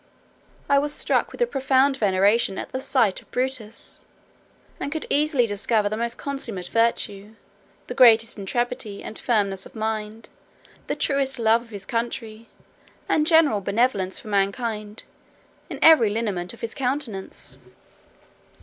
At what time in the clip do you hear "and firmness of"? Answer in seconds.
9.03-9.75